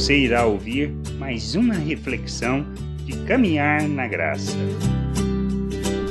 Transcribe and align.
Você 0.00 0.16
irá 0.16 0.46
ouvir 0.46 0.88
mais 1.18 1.54
uma 1.54 1.74
reflexão 1.74 2.64
de 3.04 3.22
caminhar 3.26 3.86
na 3.86 4.08
graça. 4.08 4.56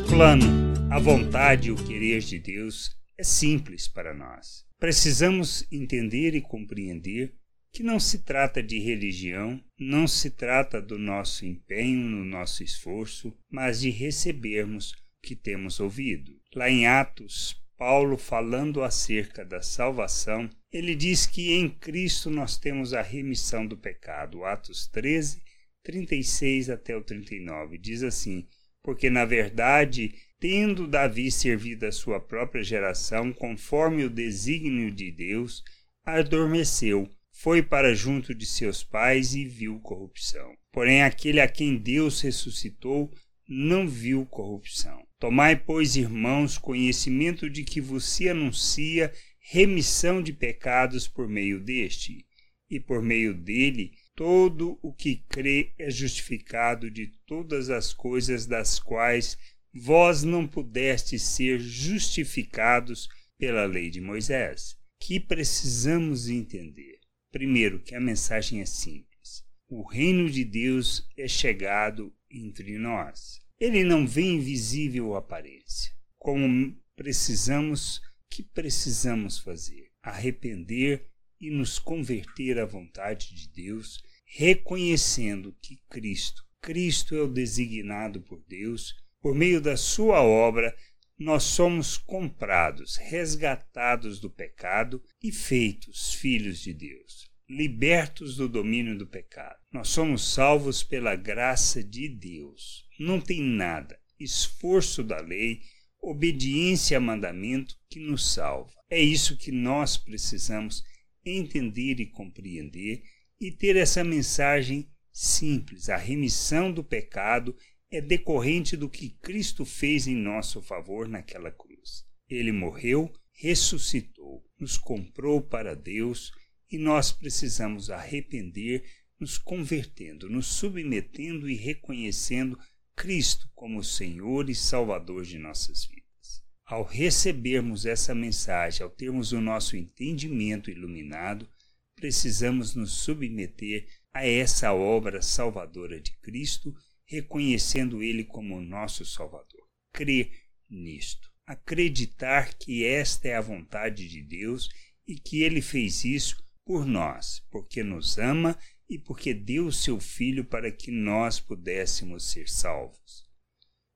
Plano, 0.08 0.46
a 0.92 1.00
vontade 1.00 1.70
e 1.70 1.72
o 1.72 1.76
querer 1.76 2.20
de 2.20 2.38
Deus 2.38 2.96
é 3.18 3.24
simples 3.24 3.88
para 3.88 4.14
nós. 4.14 4.64
Precisamos 4.78 5.66
entender 5.72 6.36
e 6.36 6.40
compreender 6.40 7.34
que 7.74 7.82
não 7.82 8.00
se 8.00 8.20
trata 8.20 8.62
de 8.62 8.78
religião, 8.78 9.60
não 9.80 10.08
se 10.08 10.30
trata 10.30 10.80
do 10.80 11.00
nosso 11.00 11.44
empenho, 11.44 12.08
no 12.08 12.24
nosso 12.24 12.64
esforço, 12.64 13.36
mas 13.50 13.82
de 13.82 13.90
recebermos 13.90 14.92
o 14.92 14.96
que 15.24 15.36
temos 15.36 15.80
ouvido. 15.80 16.32
Lá 16.54 16.70
em 16.70 16.86
Atos, 16.86 17.60
Paulo, 17.76 18.18
falando 18.18 18.84
acerca 18.84 19.44
da 19.44 19.64
salvação, 19.64 20.48
ele 20.72 20.96
diz 20.96 21.26
que 21.26 21.54
em 21.54 21.70
Cristo 21.70 22.30
nós 22.30 22.58
temos 22.58 22.94
a 22.94 23.02
remissão 23.02 23.66
do 23.66 23.78
pecado. 23.78 24.46
Atos 24.46 24.88
13, 24.88 25.42
36 25.84 26.70
até 26.70 26.96
o 26.96 27.04
39. 27.04 27.78
Diz 27.78 28.04
assim: 28.04 28.48
Porque 28.84 29.10
na 29.10 29.26
verdade, 29.26 30.14
tendo 30.40 30.88
Davi 30.88 31.32
servido 31.32 31.86
a 31.86 31.92
sua 31.92 32.20
própria 32.20 32.64
geração, 32.64 33.34
conforme 33.34 34.06
o 34.06 34.10
desígnio 34.10 34.92
de 34.92 35.12
Deus, 35.12 35.64
adormeceu, 36.06 37.10
foi 37.32 37.64
para 37.64 37.96
junto 37.96 38.36
de 38.36 38.46
seus 38.46 38.84
pais 38.84 39.34
e 39.34 39.46
viu 39.46 39.80
corrupção. 39.80 40.54
Porém, 40.72 41.04
aquele 41.04 41.40
a 41.40 41.48
quem 41.48 41.78
Deus 41.78 42.22
ressuscitou 42.22 43.12
não 43.48 43.88
viu 43.88 44.26
corrupção. 44.26 45.04
Tomai, 45.18 45.56
pois, 45.56 45.96
irmãos, 45.96 46.58
conhecimento 46.58 47.50
de 47.50 47.64
que 47.64 47.82
vos 47.82 48.06
se 48.06 48.30
anuncia 48.30 49.12
remissão 49.52 50.22
de 50.22 50.32
pecados 50.32 51.08
por 51.08 51.28
meio 51.28 51.60
deste, 51.60 52.24
e 52.70 52.80
por 52.80 53.02
meio 53.02 53.34
dele 53.34 53.94
todo 54.16 54.78
o 54.80 54.94
que 54.94 55.24
crê 55.28 55.74
é 55.80 55.90
justificado 55.90 56.92
de 56.92 57.08
todas 57.26 57.72
as 57.72 57.92
coisas 57.92 58.46
das 58.46 58.80
quais 58.80 59.36
vós 59.74 60.24
não 60.24 60.48
pudestes 60.48 61.24
ser 61.24 61.60
justificados 61.60 63.10
pela 63.40 63.66
lei 63.66 63.90
de 63.90 64.00
Moisés. 64.00 64.78
Que 65.00 65.20
precisamos 65.20 66.30
entender? 66.30 67.00
Primeiro, 67.32 67.82
que 67.82 67.96
a 67.96 68.00
mensagem 68.00 68.62
é 68.62 68.66
simples. 68.68 69.44
O 69.68 69.82
reino 69.82 70.30
de 70.30 70.46
Deus 70.46 71.08
é 71.18 71.28
chegado 71.28 72.14
entre 72.30 72.78
nós. 72.78 73.42
Ele 73.60 73.84
não 73.84 74.06
vem 74.06 74.36
invisível 74.36 75.16
aparência. 75.16 75.92
Como 76.20 76.78
precisamos 76.96 78.00
que 78.30 78.44
precisamos 78.44 79.40
fazer? 79.40 79.90
Arrepender 80.02 81.10
e 81.40 81.50
nos 81.50 81.80
converter 81.80 82.60
à 82.60 82.66
vontade 82.66 83.34
de 83.34 83.50
Deus, 83.50 84.02
reconhecendo 84.26 85.56
que 85.62 85.82
Cristo, 85.90 86.44
Cristo 86.62 87.16
é 87.16 87.22
o 87.22 87.28
designado 87.28 88.22
por 88.22 88.44
Deus, 88.48 88.94
por 89.22 89.34
meio 89.34 89.62
da 89.62 89.76
sua 89.76 90.22
obra, 90.22 90.76
nós 91.18 91.44
somos 91.44 91.98
comprados, 91.98 92.96
resgatados 92.96 94.20
do 94.20 94.30
pecado 94.30 95.04
e 95.22 95.32
feitos 95.32 96.14
filhos 96.14 96.60
de 96.60 96.74
Deus, 96.74 97.30
libertos 97.50 98.38
do 98.38 98.48
domínio 98.48 98.98
do 98.98 99.06
pecado. 99.06 99.58
Nós 99.72 99.90
somos 99.90 100.34
salvos 100.34 100.82
pela 100.82 101.16
graça 101.16 101.84
de 101.84 102.08
Deus. 102.08 102.86
Não 102.98 103.20
tem 103.20 103.42
nada, 103.42 104.00
esforço 104.18 105.04
da 105.04 105.20
lei, 105.20 105.62
obediência 106.02 106.98
a 106.98 107.02
mandamento 107.02 107.76
que 107.90 108.00
nos 108.00 108.34
salva. 108.34 108.74
É 108.90 109.00
isso 109.00 109.38
que 109.38 109.52
nós 109.52 109.98
precisamos 109.98 110.84
entender 111.26 112.00
e 112.00 112.06
compreender 112.06 113.04
e 113.40 113.52
ter 113.52 113.76
essa 113.76 114.04
mensagem 114.04 114.90
simples. 115.12 115.90
A 115.90 115.98
remissão 115.98 116.72
do 116.72 116.84
pecado 116.84 117.56
é 117.92 118.02
decorrente 118.02 118.78
do 118.78 118.90
que 118.90 119.10
Cristo 119.10 119.66
fez 119.66 120.08
em 120.08 120.16
nosso 120.16 120.62
favor 120.62 121.08
naquela 121.08 121.52
cruz. 121.52 122.06
Ele 122.30 122.52
morreu, 122.52 123.12
ressuscitou, 123.34 124.44
nos 124.60 124.78
comprou 124.78 125.42
para 125.42 125.76
Deus 125.76 126.32
e 126.72 126.78
nós 126.78 127.12
precisamos 127.12 127.90
arrepender, 127.90 128.84
nos 129.20 129.38
convertendo, 129.38 130.30
nos 130.30 130.48
submetendo 130.48 131.50
e 131.50 131.56
reconhecendo 131.56 132.58
Cristo 133.00 133.50
como 133.56 133.82
Senhor 133.82 134.50
e 134.50 134.54
Salvador 134.54 135.24
de 135.24 135.40
nossas 135.40 135.86
vidas. 135.86 136.44
Ao 136.66 136.84
recebermos 136.84 137.86
essa 137.86 138.14
mensagem, 138.14 138.84
ao 138.84 138.90
termos 138.90 139.32
o 139.32 139.40
nosso 139.40 139.78
entendimento 139.78 140.70
iluminado, 140.70 141.50
precisamos 141.96 142.76
nos 142.76 142.92
submeter 142.92 143.88
a 144.14 144.28
essa 144.28 144.74
obra 144.74 145.22
salvadora 145.22 145.98
de 146.02 146.12
Cristo, 146.20 146.76
reconhecendo 147.06 148.04
Ele 148.04 148.26
como 148.26 148.60
nosso 148.60 149.06
Salvador. 149.06 149.66
Crer 149.94 150.30
nisto, 150.70 151.32
acreditar 151.48 152.54
que 152.56 152.84
esta 152.84 153.30
é 153.30 153.36
a 153.38 153.42
vontade 153.42 154.10
de 154.10 154.22
Deus 154.22 154.68
e 155.08 155.16
que 155.18 155.42
Ele 155.42 155.62
fez 155.62 156.04
isso 156.04 156.36
por 156.66 156.86
nós, 156.86 157.42
porque 157.50 157.82
nos 157.82 158.18
ama 158.18 158.60
e 158.90 158.98
porque 158.98 159.34
deu 159.34 159.68
o 159.68 159.72
seu 159.72 160.00
Filho 160.00 160.44
para 160.44 160.72
que 160.72 160.90
nós 160.90 161.40
pudéssemos 161.40 162.32
ser 162.32 162.50
salvos. 162.50 163.24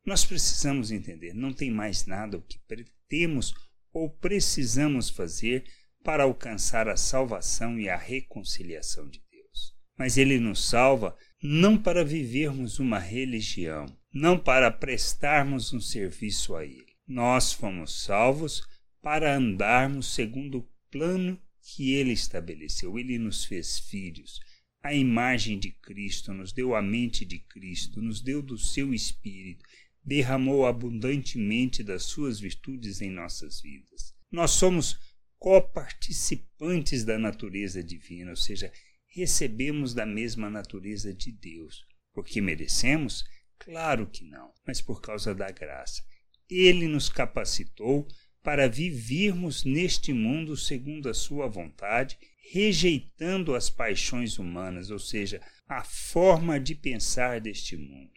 Nós 0.06 0.24
precisamos 0.24 0.92
entender, 0.92 1.34
não 1.34 1.52
tem 1.52 1.72
mais 1.72 2.06
nada 2.06 2.38
o 2.38 2.42
que 2.42 2.60
temos 3.10 3.54
ou 3.92 4.10
precisamos 4.10 5.10
fazer 5.10 5.66
para 6.04 6.24
alcançar 6.24 6.88
a 6.88 6.98
salvação 6.98 7.80
e 7.80 7.90
a 7.90 7.96
reconciliação 7.96 9.10
de 9.10 9.24
Deus. 9.32 9.74
Mas 9.98 10.18
Ele 10.18 10.40
nos 10.40 10.68
salva 10.68 11.18
não 11.42 11.78
para 11.78 12.04
vivermos 12.04 12.80
uma 12.80 13.00
religião, 13.00 13.86
não 14.14 14.38
para 14.38 14.70
prestarmos 14.70 15.74
um 15.74 15.80
serviço 15.80 16.56
a 16.56 16.66
Ele. 16.66 16.94
Nós 17.08 17.54
fomos 17.54 18.04
salvos 18.04 18.62
para 19.02 19.36
andarmos 19.36 20.14
segundo 20.14 20.60
o 20.60 20.70
plano 20.92 21.40
que 21.62 21.94
Ele 21.94 22.12
estabeleceu. 22.12 23.00
Ele 23.00 23.18
nos 23.18 23.46
fez 23.46 23.80
filhos 23.80 24.40
a 24.84 24.94
imagem 24.94 25.58
de 25.58 25.72
Cristo, 25.72 26.34
nos 26.34 26.52
deu 26.52 26.76
a 26.76 26.82
mente 26.82 27.24
de 27.24 27.40
Cristo, 27.40 28.02
nos 28.02 28.20
deu 28.20 28.42
do 28.42 28.58
seu 28.58 28.94
Espírito, 28.94 29.64
derramou 30.04 30.66
abundantemente 30.66 31.82
das 31.82 32.04
suas 32.04 32.38
virtudes 32.38 33.00
em 33.00 33.10
nossas 33.10 33.62
vidas. 33.62 34.14
Nós 34.30 34.52
somos 34.52 35.00
coparticipantes 35.40 37.06
da 37.06 37.18
natureza 37.18 37.82
divina, 37.82 38.32
ou 38.32 38.36
seja, 38.36 38.74
recebemos 39.08 39.94
da 39.94 40.06
mesma 40.06 40.50
natureza 40.50 41.14
de 41.14 41.32
Deus. 41.32 41.86
Porque 42.14 42.42
merecemos? 42.42 43.24
Claro 43.58 44.08
que 44.08 44.26
não, 44.26 44.52
mas 44.68 44.82
por 44.82 45.02
causa 45.02 45.34
da 45.34 45.50
graça. 45.50 46.04
Ele 46.50 46.90
nos 46.90 47.08
capacitou 47.08 48.06
para 48.44 48.68
vivermos 48.68 49.64
neste 49.64 50.12
mundo 50.12 50.58
segundo 50.58 51.08
a 51.08 51.14
sua 51.14 51.48
vontade 51.48 52.18
rejeitando 52.52 53.56
as 53.56 53.70
paixões 53.70 54.38
humanas, 54.38 54.92
ou 54.92 55.00
seja, 55.00 55.42
a 55.68 55.84
forma 55.84 56.60
de 56.60 56.76
pensar 56.76 57.40
deste 57.40 57.78
mundo. 57.78 58.12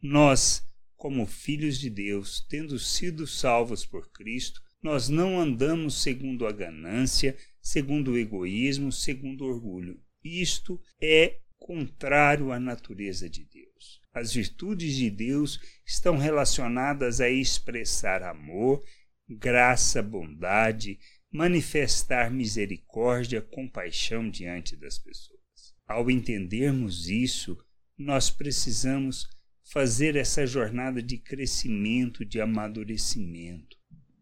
Nós, 0.00 0.62
como 0.96 1.26
filhos 1.26 1.78
de 1.78 1.90
Deus, 1.90 2.46
tendo 2.48 2.78
sido 2.78 3.26
salvos 3.26 3.84
por 3.84 4.10
Cristo, 4.12 4.62
nós 4.82 5.08
não 5.08 5.38
andamos 5.38 6.02
segundo 6.02 6.46
a 6.46 6.52
ganância, 6.52 7.36
segundo 7.60 8.12
o 8.12 8.18
egoísmo, 8.18 8.90
segundo 8.90 9.44
o 9.44 9.48
orgulho. 9.48 10.00
Isto 10.24 10.80
é 11.00 11.38
contrário 11.58 12.50
à 12.52 12.58
natureza 12.58 13.28
de 13.28 13.44
Deus. 13.44 14.00
As 14.12 14.34
virtudes 14.34 14.94
de 14.96 15.10
Deus 15.10 15.60
estão 15.86 16.16
relacionadas 16.16 17.20
a 17.20 17.30
expressar 17.30 18.22
amor, 18.22 18.82
graça, 19.28 20.02
bondade, 20.02 20.98
manifestar 21.32 22.30
misericórdia, 22.30 23.40
compaixão 23.40 24.28
diante 24.28 24.76
das 24.76 24.98
pessoas. 24.98 25.40
Ao 25.88 26.10
entendermos 26.10 27.08
isso, 27.08 27.56
nós 27.96 28.28
precisamos 28.28 29.26
fazer 29.72 30.14
essa 30.14 30.46
jornada 30.46 31.02
de 31.02 31.16
crescimento, 31.16 32.24
de 32.24 32.40
amadurecimento, 32.40 33.78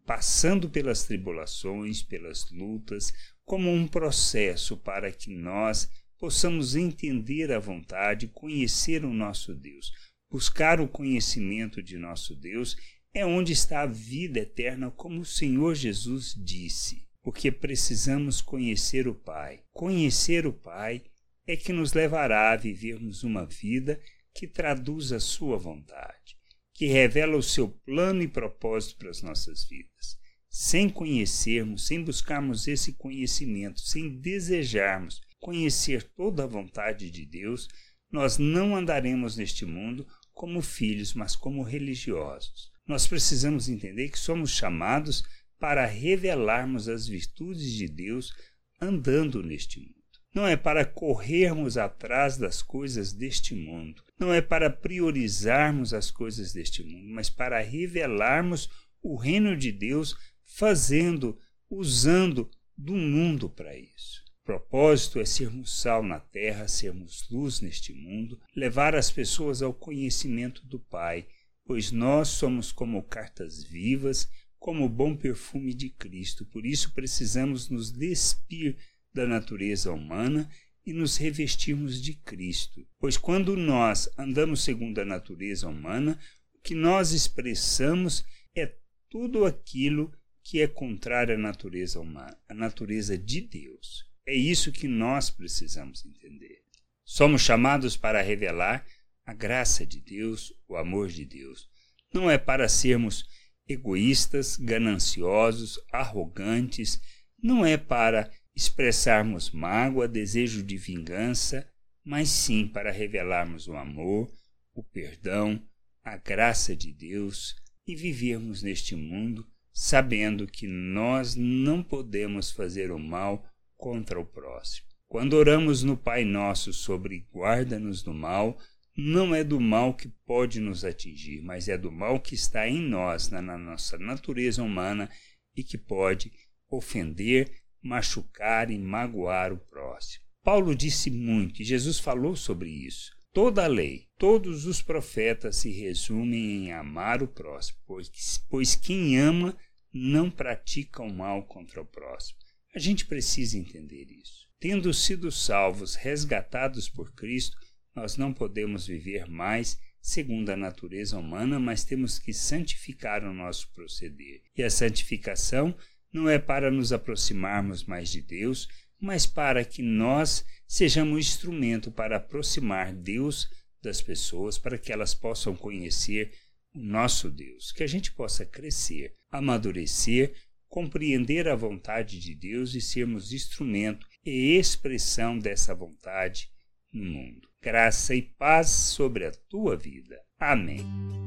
passando 0.07 0.71
pelas 0.71 1.03
tribulações, 1.03 2.03
pelas 2.03 2.49
lutas, 2.51 3.13
como 3.45 3.73
um 3.73 3.89
processo 3.89 4.77
para 4.77 5.11
que 5.11 5.35
nós 5.35 5.91
possamos 6.17 6.77
entender 6.77 7.51
a 7.51 7.59
vontade, 7.59 8.29
conhecer 8.29 9.05
o 9.05 9.13
nosso 9.13 9.55
Deus, 9.55 9.91
buscar 10.31 10.81
o 10.81 10.87
conhecimento 10.87 11.83
de 11.83 11.97
nosso 11.97 12.37
Deus 12.37 12.77
é 13.13 13.27
onde 13.27 13.53
está 13.53 13.83
a 13.83 13.87
vida 13.87 14.41
eterna, 14.41 14.91
como 14.91 15.21
o 15.21 15.25
Senhor 15.25 15.75
Jesus 15.75 16.35
disse. 16.37 17.09
Porque 17.23 17.51
precisamos 17.51 18.41
conhecer 18.41 19.07
o 19.09 19.15
Pai. 19.15 19.63
Conhecer 19.73 20.47
o 20.47 20.53
Pai 20.53 21.03
é 21.47 21.57
que 21.57 21.73
nos 21.73 21.93
levará 21.93 22.53
a 22.53 22.57
vivermos 22.57 23.23
uma 23.25 23.45
vida 23.45 24.01
que 24.33 24.47
traduz 24.47 25.13
a 25.13 25.21
Sua 25.21 25.59
vontade, 25.59 26.37
que 26.73 26.87
revela 26.87 27.37
o 27.37 27.43
seu 27.43 27.69
plano 27.69 28.23
e 28.23 28.29
propósito 28.29 28.99
para 28.99 29.11
as 29.11 29.23
nossas 29.23 29.69
vidas. 29.69 30.19
Sem 30.49 30.89
conhecermos, 30.89 31.87
sem 31.87 32.03
buscarmos 32.03 32.67
esse 32.67 32.93
conhecimento, 32.95 33.81
sem 33.81 34.21
desejarmos 34.21 35.21
conhecer 35.39 36.03
toda 36.15 36.45
a 36.45 36.47
vontade 36.47 37.11
de 37.11 37.25
Deus, 37.25 37.69
nós 38.11 38.39
não 38.39 38.77
andaremos 38.77 39.37
neste 39.37 39.65
mundo 39.65 40.07
como 40.33 40.63
filhos, 40.63 41.15
mas 41.15 41.37
como 41.37 41.63
religiosos. 41.63 42.70
Nós 42.87 43.07
precisamos 43.07 43.69
entender 43.69 44.09
que 44.09 44.19
somos 44.19 44.51
chamados 44.51 45.23
para 45.59 45.85
revelarmos 45.85 46.89
as 46.89 47.07
virtudes 47.07 47.73
de 47.73 47.87
Deus 47.87 48.33
andando 48.81 49.43
neste 49.43 49.79
mundo. 49.79 49.95
Não 50.35 50.47
é 50.47 50.57
para 50.57 50.85
corrermos 50.85 51.77
atrás 51.77 52.37
das 52.37 52.63
coisas 52.63 53.13
deste 53.13 53.55
mundo, 53.55 54.03
não 54.19 54.33
é 54.33 54.41
para 54.41 54.71
priorizarmos 54.71 55.93
as 55.93 56.11
coisas 56.11 56.53
deste 56.53 56.85
mundo, 56.85 57.09
mas 57.09 57.29
para 57.29 57.61
revelarmos 57.61 58.69
o 59.03 59.17
reino 59.17 59.57
de 59.57 59.73
Deus 59.73 60.17
fazendo, 60.45 61.37
usando 61.69 62.49
do 62.77 62.95
mundo 62.95 63.49
para 63.51 63.77
isso. 63.77 64.23
O 64.43 64.47
propósito 64.47 65.19
é 65.21 65.25
sermos 65.25 65.81
sal 65.81 66.03
na 66.03 66.21
terra, 66.21 66.69
sermos 66.69 67.29
luz 67.31 67.61
neste 67.61 67.93
mundo, 67.93 68.41
levar 68.55 68.95
as 68.95 69.11
pessoas 69.11 69.63
ao 69.63 69.75
conhecimento 69.75 70.65
do 70.67 70.79
Pai, 70.79 71.27
pois 71.65 71.93
nós 71.93 72.29
somos 72.29 72.73
como 72.73 73.03
cartas 73.03 73.63
vivas, 73.63 74.29
como 74.59 74.85
o 74.85 74.89
bom 74.89 75.17
perfume 75.17 75.73
de 75.73 75.89
Cristo. 75.89 76.45
Por 76.45 76.67
isso 76.67 76.93
precisamos 76.93 77.69
nos 77.71 77.91
despir 77.91 78.77
da 79.13 79.27
natureza 79.27 79.93
humana 79.93 80.49
e 80.85 80.93
nos 80.93 81.17
revestirmos 81.17 82.01
de 82.01 82.15
Cristo. 82.15 82.87
Pois 82.99 83.17
quando 83.17 83.57
nós 83.57 84.09
andamos 84.19 84.63
segundo 84.63 85.01
a 85.01 85.05
natureza 85.05 85.69
humana, 85.69 86.19
o 86.55 86.61
que 86.61 86.75
nós 86.75 87.13
expressamos 87.13 88.25
é 88.55 88.75
tudo 89.09 89.45
aquilo 89.45 90.13
que 90.43 90.61
é 90.61 90.67
contrário 90.67 91.35
à 91.35 91.39
natureza 91.39 92.01
humana, 92.01 92.37
à 92.49 92.55
natureza 92.55 93.17
de 93.17 93.41
Deus. 93.41 94.05
É 94.27 94.35
isso 94.35 94.73
que 94.73 94.89
nós 94.89 95.31
precisamos 95.31 96.05
entender. 96.05 96.63
Somos 97.05 97.43
chamados 97.43 97.97
para 97.97 98.23
revelar 98.23 98.87
a 99.31 99.33
graça 99.33 99.87
de 99.87 100.01
Deus, 100.01 100.53
o 100.67 100.75
amor 100.75 101.07
de 101.07 101.25
Deus. 101.25 101.69
Não 102.13 102.29
é 102.29 102.37
para 102.37 102.69
sermos 102.69 103.25
egoístas, 103.69 104.57
gananciosos, 104.57 105.79
arrogantes, 105.93 107.01
não 107.41 107.65
é 107.65 107.77
para 107.77 108.29
expressarmos 108.57 109.53
mágoa, 109.53 110.09
desejo 110.09 110.65
de 110.65 110.77
vingança, 110.77 111.65
mas 112.05 112.29
sim 112.29 112.67
para 112.67 112.91
revelarmos 112.91 113.69
o 113.69 113.77
amor, 113.77 114.29
o 114.75 114.83
perdão, 114.83 115.63
a 116.03 116.17
graça 116.17 116.75
de 116.75 116.93
Deus 116.93 117.55
e 117.87 117.95
vivermos 117.95 118.65
neste 118.65 118.97
mundo 118.97 119.47
sabendo 119.73 120.45
que 120.45 120.67
nós 120.67 121.37
não 121.37 121.85
podemos 121.85 122.51
fazer 122.51 122.91
o 122.91 122.99
mal 122.99 123.45
contra 123.77 124.19
o 124.19 124.27
próximo. 124.27 124.89
Quando 125.07 125.35
oramos 125.35 125.85
no 125.85 125.97
Pai 125.97 126.25
Nosso 126.25 126.73
sobre 126.73 127.29
guarda-nos 127.33 128.03
do 128.03 128.13
mal, 128.13 128.59
não 129.01 129.35
é 129.35 129.43
do 129.43 129.59
mal 129.59 129.95
que 129.95 130.09
pode 130.27 130.61
nos 130.61 130.85
atingir, 130.85 131.41
mas 131.43 131.69
é 131.69 131.79
do 131.79 131.91
mal 131.91 132.21
que 132.21 132.35
está 132.35 132.69
em 132.69 132.81
nós, 132.81 133.31
na, 133.31 133.41
na 133.41 133.57
nossa 133.57 133.99
natureza 133.99 134.63
humana 134.63 135.11
e 135.57 135.65
que 135.65 135.79
pode 135.79 136.31
ofender, 136.71 137.51
machucar 137.83 138.71
e 138.71 138.79
magoar 138.79 139.53
o 139.53 139.59
próximo. 139.59 140.25
Paulo 140.43 140.75
disse 140.75 141.11
muito 141.11 141.63
e 141.63 141.65
Jesus 141.65 141.99
falou 141.99 142.37
sobre 142.37 142.69
isso. 142.69 143.11
Toda 143.33 143.65
a 143.65 143.69
lei, 143.69 144.09
todos 144.19 144.67
os 144.67 144.83
profetas 144.83 145.57
se 145.57 145.71
resumem 145.71 146.67
em 146.67 146.73
amar 146.73 147.23
o 147.23 147.29
próximo, 147.29 147.79
pois, 147.87 148.11
pois 148.49 148.75
quem 148.75 149.19
ama 149.19 149.57
não 149.93 150.31
pratica 150.31 151.03
o 151.03 151.13
mal 151.13 151.45
contra 151.45 151.81
o 151.81 151.87
próximo. 151.87 152.39
A 152.75 152.79
gente 152.79 153.07
precisa 153.07 153.59
entender 153.59 154.07
isso. 154.11 154.49
Tendo 154.59 154.93
sido 154.93 155.31
salvos, 155.33 155.95
resgatados 155.95 156.89
por 156.89 157.15
Cristo, 157.15 157.57
nós 158.01 158.17
não 158.17 158.33
podemos 158.33 158.87
viver 158.87 159.29
mais 159.29 159.79
segundo 160.01 160.49
a 160.49 160.57
natureza 160.57 161.19
humana, 161.19 161.61
mas 161.61 161.85
temos 161.85 162.19
que 162.19 162.33
santificar 162.33 163.23
o 163.23 163.35
nosso 163.35 163.71
proceder. 163.75 164.41
E 164.57 164.63
a 164.63 164.71
santificação 164.71 165.77
não 166.11 166.27
é 166.27 166.39
para 166.39 166.71
nos 166.71 166.95
aproximarmos 166.95 167.85
mais 167.85 168.09
de 168.09 168.23
Deus, 168.23 168.67
mas 168.99 169.27
para 169.27 169.63
que 169.67 169.83
nós 169.83 170.47
sejamos 170.67 171.27
instrumento 171.27 171.93
para 171.93 172.17
aproximar 172.17 172.95
Deus 172.95 173.51
das 173.83 174.01
pessoas, 174.01 174.57
para 174.57 174.79
que 174.79 174.91
elas 174.91 175.13
possam 175.13 175.55
conhecer 175.55 176.33
o 176.75 176.79
nosso 176.79 177.31
Deus, 177.31 177.71
que 177.71 177.83
a 177.83 177.87
gente 177.87 178.13
possa 178.13 178.47
crescer, 178.47 179.15
amadurecer, 179.31 180.35
compreender 180.69 181.49
a 181.49 181.55
vontade 181.55 182.19
de 182.19 182.35
Deus 182.35 182.75
e 182.75 182.81
sermos 182.81 183.35
instrumento 183.35 184.07
e 184.25 184.57
expressão 184.57 185.39
dessa 185.39 185.75
vontade 185.75 186.49
no 186.91 187.05
mundo. 187.05 187.50
Graça 187.63 188.15
e 188.15 188.23
paz 188.23 188.71
sobre 188.71 189.27
a 189.27 189.33
tua 189.51 189.77
vida. 189.77 190.19
Amém. 190.41 190.81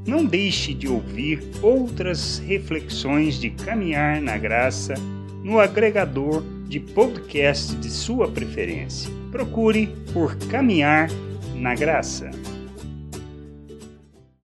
Não 0.07 0.25
deixe 0.25 0.73
de 0.73 0.87
ouvir 0.87 1.43
outras 1.61 2.39
reflexões 2.39 3.35
de 3.39 3.51
caminhar 3.51 4.19
na 4.19 4.35
graça 4.35 4.95
no 5.43 5.59
agregador 5.59 6.43
de 6.67 6.79
podcast 6.79 7.75
de 7.75 7.87
sua 7.87 8.31
preferência. 8.31 9.11
Procure 9.31 9.85
por 10.11 10.35
Caminhar 10.49 11.07
na 11.53 11.75
Graça. 11.75 12.31